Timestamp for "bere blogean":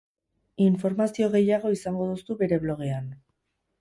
2.43-3.13